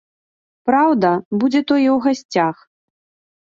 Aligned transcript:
Праўда, 0.69 1.11
будзе 1.43 1.61
тое 1.69 1.85
ў 1.89 1.97
гасцях. 2.07 2.65